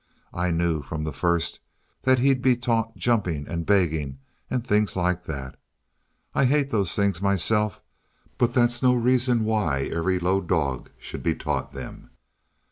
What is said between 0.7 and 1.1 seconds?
from